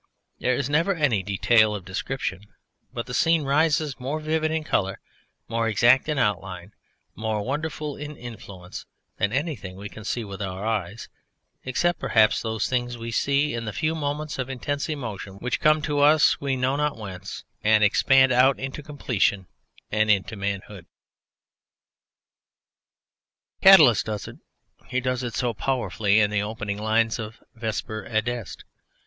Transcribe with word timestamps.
There 0.39 0.55
is 0.55 0.67
never 0.67 0.95
any 0.95 1.21
detail 1.21 1.75
of 1.75 1.85
description, 1.85 2.45
but 2.91 3.05
the 3.05 3.13
scene 3.13 3.43
rises, 3.43 3.99
more 3.99 4.19
vivid 4.19 4.49
in 4.49 4.63
colour, 4.63 4.99
more 5.47 5.67
exact 5.67 6.09
in 6.09 6.17
outline, 6.17 6.73
more 7.13 7.43
wonderful 7.43 7.95
in 7.95 8.17
influence, 8.17 8.87
than 9.19 9.31
anything 9.31 9.75
we 9.75 9.89
can 9.89 10.03
see 10.03 10.23
with 10.23 10.41
our 10.41 10.65
eyes, 10.65 11.07
except 11.65 11.99
perhaps 11.99 12.41
those 12.41 12.67
things 12.67 12.97
we 12.97 13.11
see 13.11 13.53
in 13.53 13.65
the 13.65 13.71
few 13.73 13.93
moments 13.93 14.39
of 14.39 14.49
intense 14.49 14.89
emotion 14.89 15.35
which 15.35 15.59
come 15.59 15.83
to 15.83 15.99
us, 15.99 16.41
we 16.41 16.55
know 16.55 16.75
not 16.75 16.97
whence, 16.97 17.43
and 17.63 17.83
expand 17.83 18.31
out 18.31 18.59
into 18.59 18.81
completion 18.81 19.45
and 19.91 20.09
into 20.09 20.35
manhood. 20.35 20.87
Catullus 23.61 24.01
does 24.01 24.27
it. 24.27 24.37
He 24.87 24.99
does 24.99 25.21
it 25.21 25.35
so 25.35 25.53
powerfully 25.53 26.19
in 26.19 26.31
the 26.31 26.41
opening 26.41 26.79
lines 26.79 27.19
of 27.19 27.37
Vesper 27.53 28.03
adest 28.07 28.63